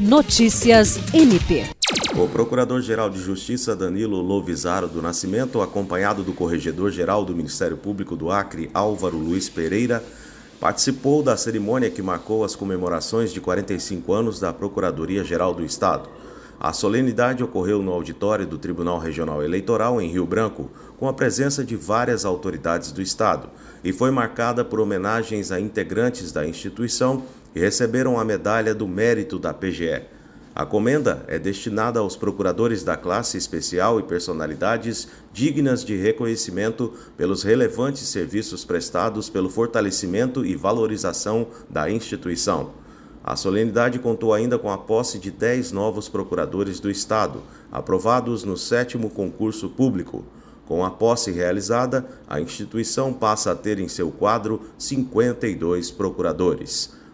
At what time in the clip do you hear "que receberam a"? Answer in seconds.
27.52-28.24